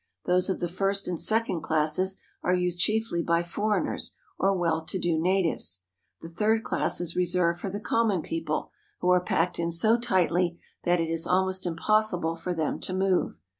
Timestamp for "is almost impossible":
11.11-12.35